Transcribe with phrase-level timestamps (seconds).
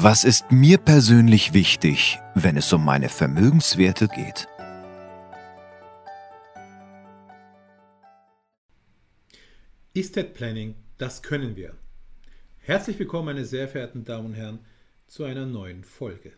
[0.00, 4.46] Was ist mir persönlich wichtig, wenn es um meine Vermögenswerte geht?
[9.94, 11.74] Estate Planning, das können wir.
[12.58, 14.60] Herzlich willkommen, meine sehr verehrten Damen und Herren,
[15.08, 16.32] zu einer neuen Folge.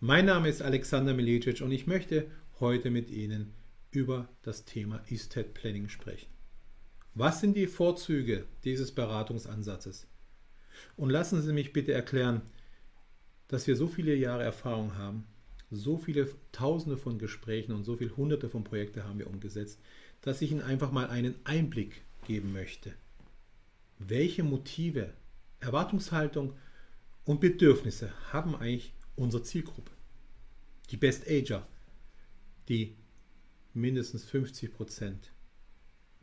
[0.00, 3.54] Mein Name ist Alexander Milicic und ich möchte heute mit Ihnen
[3.92, 6.26] über das Thema Estate Planning sprechen.
[7.14, 10.08] Was sind die Vorzüge dieses Beratungsansatzes?
[10.96, 12.42] Und lassen Sie mich bitte erklären,
[13.48, 15.26] dass wir so viele Jahre Erfahrung haben,
[15.70, 19.80] so viele Tausende von Gesprächen und so viele Hunderte von Projekten haben wir umgesetzt,
[20.20, 22.92] dass ich Ihnen einfach mal einen Einblick geben möchte.
[23.98, 25.12] Welche Motive,
[25.60, 26.54] Erwartungshaltung
[27.24, 29.92] und Bedürfnisse haben eigentlich unsere Zielgruppe?
[30.90, 31.66] Die Best Ager,
[32.68, 32.96] die
[33.74, 35.32] mindestens 50 Prozent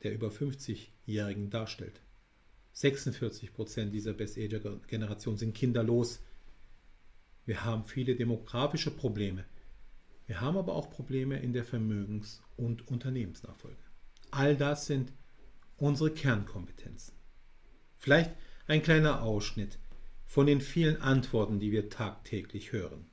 [0.03, 2.01] der über 50-Jährigen darstellt.
[2.79, 6.21] 46 Prozent dieser Best-Ager-Generation sind kinderlos.
[7.45, 9.43] Wir haben viele demografische Probleme.
[10.27, 13.83] Wir haben aber auch Probleme in der Vermögens- und Unternehmensnachfolge.
[14.31, 15.11] All das sind
[15.75, 17.13] unsere Kernkompetenzen.
[17.97, 18.31] Vielleicht
[18.67, 19.77] ein kleiner Ausschnitt
[20.25, 23.09] von den vielen Antworten, die wir tagtäglich hören.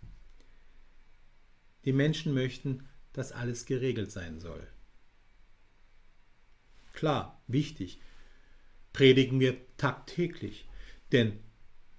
[1.84, 4.64] Die Menschen möchten, dass alles geregelt sein soll.
[6.92, 8.00] Klar, wichtig,
[8.96, 10.66] predigen wir tagtäglich.
[11.12, 11.32] Denn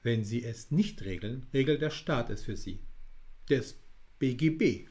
[0.01, 2.79] wenn sie es nicht regeln, regelt der Staat es für sie.
[3.49, 3.75] Das
[4.17, 4.87] BGB.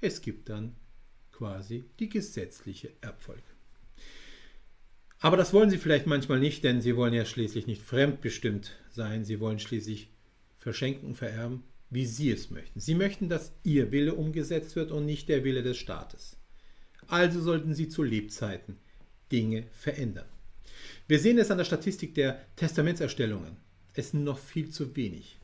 [0.00, 0.74] Es gibt dann
[1.30, 3.40] quasi die gesetzliche Erbfolge.
[5.20, 9.24] Aber das wollen sie vielleicht manchmal nicht, denn sie wollen ja schließlich nicht fremdbestimmt sein.
[9.24, 10.08] Sie wollen schließlich
[10.58, 12.80] verschenken vererben, wie sie es möchten.
[12.80, 16.36] Sie möchten, dass ihr Wille umgesetzt wird und nicht der Wille des Staates.
[17.06, 18.78] Also sollten sie zu Lebzeiten
[19.30, 20.26] Dinge verändern.
[21.08, 23.56] Wir sehen es an der Statistik der Testamentserstellungen.
[23.94, 25.38] Es sind noch viel zu wenig.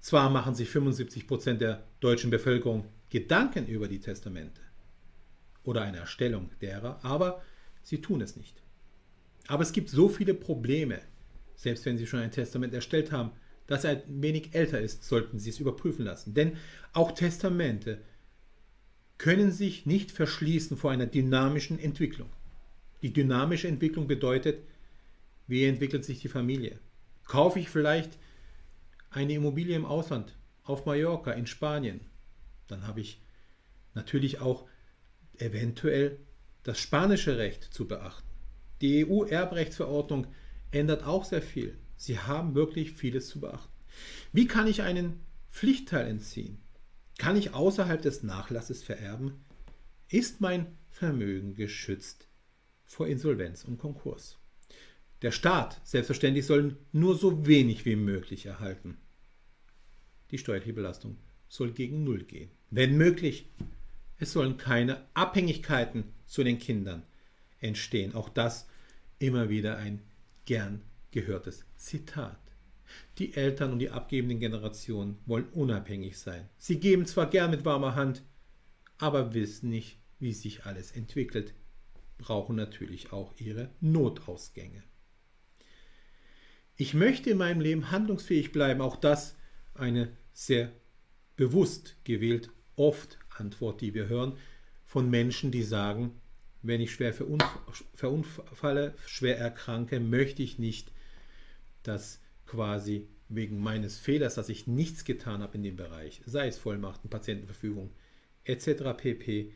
[0.00, 4.60] Zwar machen sich 75 Prozent der deutschen Bevölkerung Gedanken über die Testamente
[5.64, 7.42] oder eine Erstellung derer, aber
[7.82, 8.62] sie tun es nicht.
[9.46, 11.00] Aber es gibt so viele Probleme,
[11.54, 13.32] selbst wenn Sie schon ein Testament erstellt haben,
[13.66, 16.34] das ein wenig älter ist, sollten Sie es überprüfen lassen.
[16.34, 16.56] Denn
[16.92, 17.98] auch Testamente
[19.18, 22.28] können sich nicht verschließen vor einer dynamischen Entwicklung.
[23.02, 24.64] Die dynamische Entwicklung bedeutet,
[25.48, 26.78] wie entwickelt sich die Familie?
[27.24, 28.16] Kaufe ich vielleicht
[29.10, 32.00] eine Immobilie im Ausland, auf Mallorca, in Spanien?
[32.68, 33.20] Dann habe ich
[33.94, 34.68] natürlich auch
[35.36, 36.20] eventuell
[36.62, 38.28] das spanische Recht zu beachten.
[38.80, 40.28] Die EU-Erbrechtsverordnung
[40.70, 41.76] ändert auch sehr viel.
[41.96, 43.72] Sie haben wirklich vieles zu beachten.
[44.32, 45.20] Wie kann ich einen
[45.50, 46.62] Pflichtteil entziehen?
[47.18, 49.44] Kann ich außerhalb des Nachlasses vererben?
[50.08, 52.28] Ist mein Vermögen geschützt
[52.92, 54.38] vor Insolvenz und Konkurs?
[55.22, 58.98] Der Staat, selbstverständlich, soll nur so wenig wie möglich erhalten.
[60.30, 61.16] Die steuerliche Belastung
[61.48, 62.50] soll gegen Null gehen.
[62.70, 63.46] Wenn möglich,
[64.18, 67.02] es sollen keine Abhängigkeiten zu den Kindern
[67.60, 68.14] entstehen.
[68.14, 68.68] Auch das
[69.18, 70.02] immer wieder ein
[70.44, 70.82] gern
[71.12, 72.38] gehörtes Zitat.
[73.18, 76.48] Die Eltern und die abgebenden Generationen wollen unabhängig sein.
[76.58, 78.22] Sie geben zwar gern mit warmer Hand,
[78.98, 81.54] aber wissen nicht, wie sich alles entwickelt,
[82.22, 84.82] brauchen natürlich auch ihre Notausgänge.
[86.76, 88.80] Ich möchte in meinem Leben handlungsfähig bleiben.
[88.80, 89.36] Auch das
[89.74, 90.72] eine sehr
[91.36, 94.38] bewusst gewählt, oft Antwort, die wir hören
[94.84, 96.20] von Menschen, die sagen,
[96.62, 100.92] wenn ich schwer verunfalle, schwer erkranke, möchte ich nicht,
[101.82, 106.58] dass quasi wegen meines Fehlers, dass ich nichts getan habe in dem Bereich, sei es
[106.58, 107.92] Vollmachten, Patientenverfügung
[108.44, 108.96] etc.
[108.96, 109.52] pp,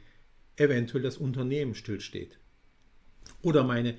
[0.56, 2.38] eventuell das Unternehmen stillsteht
[3.46, 3.96] oder meine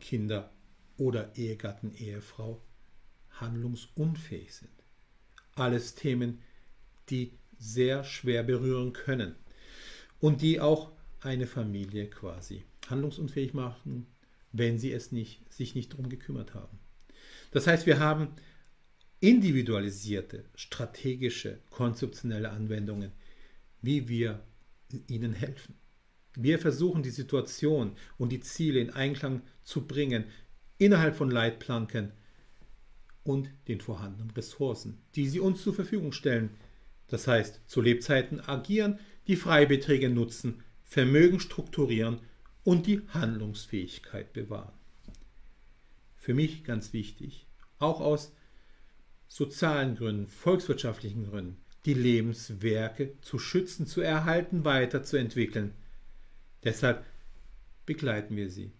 [0.00, 0.50] Kinder
[0.96, 2.60] oder Ehegatten, Ehefrau
[3.30, 4.72] handlungsunfähig sind.
[5.54, 6.42] Alles Themen,
[7.08, 9.36] die sehr schwer berühren können
[10.18, 10.90] und die auch
[11.20, 14.08] eine Familie quasi handlungsunfähig machen,
[14.50, 16.80] wenn sie es nicht, sich nicht darum gekümmert haben.
[17.52, 18.34] Das heißt, wir haben
[19.20, 23.12] individualisierte, strategische, konzeptionelle Anwendungen,
[23.80, 24.42] wie wir
[25.06, 25.76] ihnen helfen.
[26.36, 30.24] Wir versuchen die Situation und die Ziele in Einklang zu bringen
[30.78, 32.12] innerhalb von Leitplanken
[33.24, 36.50] und den vorhandenen Ressourcen, die sie uns zur Verfügung stellen.
[37.08, 42.20] Das heißt, zu Lebzeiten agieren, die Freibeträge nutzen, Vermögen strukturieren
[42.62, 44.72] und die Handlungsfähigkeit bewahren.
[46.16, 47.46] Für mich ganz wichtig,
[47.78, 48.32] auch aus
[49.28, 55.74] sozialen Gründen, volkswirtschaftlichen Gründen, die Lebenswerke zu schützen, zu erhalten, weiterzuentwickeln.
[56.66, 57.06] Deshalb
[57.86, 58.72] begleiten wir sie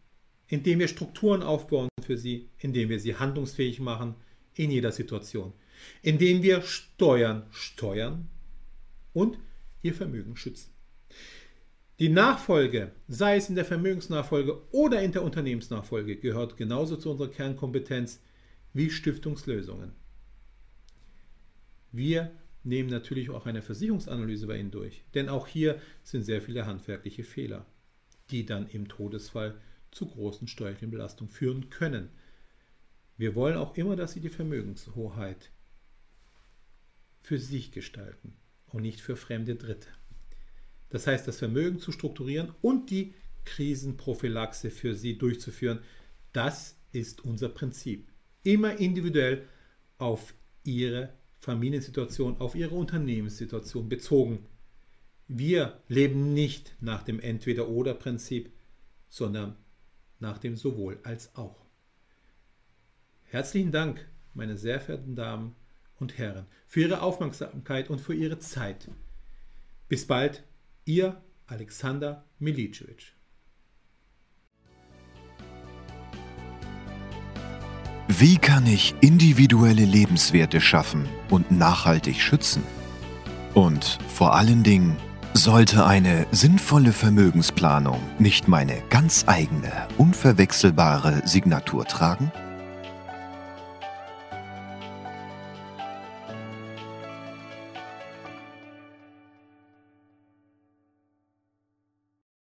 [0.48, 4.14] indem wir Strukturen aufbauen für sie, indem wir sie handlungsfähig machen,
[4.54, 5.52] in jeder Situation,
[6.02, 8.28] indem wir Steuern steuern
[9.12, 9.38] und
[9.82, 10.70] ihr Vermögen schützen.
[11.98, 17.30] Die Nachfolge, sei es in der Vermögensnachfolge oder in der Unternehmensnachfolge, gehört genauso zu unserer
[17.30, 18.20] Kernkompetenz
[18.72, 19.92] wie Stiftungslösungen.
[21.92, 22.30] Wir
[22.64, 27.24] nehmen natürlich auch eine Versicherungsanalyse bei Ihnen durch, denn auch hier sind sehr viele handwerkliche
[27.24, 27.64] Fehler,
[28.30, 32.10] die dann im Todesfall zu großen steuerlichen Belastungen führen können.
[33.16, 35.50] Wir wollen auch immer, dass Sie die Vermögenshoheit
[37.22, 38.36] für sich gestalten
[38.66, 39.88] und nicht für fremde Dritte.
[40.90, 43.14] Das heißt, das Vermögen zu strukturieren und die
[43.44, 45.80] Krisenprophylaxe für Sie durchzuführen,
[46.32, 48.08] das ist unser Prinzip.
[48.42, 49.46] Immer individuell
[49.98, 50.34] auf
[50.64, 54.46] Ihre Familiensituation, auf Ihre Unternehmenssituation bezogen.
[55.28, 58.52] Wir leben nicht nach dem Entweder-Oder-Prinzip,
[59.08, 59.56] sondern
[60.20, 61.66] nach dem Sowohl als auch.
[63.24, 65.56] Herzlichen Dank, meine sehr verehrten Damen
[65.98, 68.88] und Herren, für Ihre Aufmerksamkeit und für Ihre Zeit.
[69.88, 70.44] Bis bald,
[70.84, 73.12] Ihr Alexander Milicevic.
[78.06, 82.62] Wie kann ich individuelle Lebenswerte schaffen und nachhaltig schützen?
[83.54, 84.96] Und vor allen Dingen,
[85.36, 92.32] sollte eine sinnvolle Vermögensplanung nicht meine ganz eigene, unverwechselbare Signatur tragen?